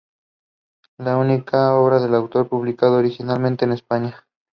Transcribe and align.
Es 0.97 1.05
la 1.05 1.17
única 1.17 1.75
obra 1.75 1.99
del 1.99 2.15
autor 2.15 2.49
publicada 2.49 2.97
originalmente 2.97 3.65
en 3.65 3.73
España. 3.73 4.25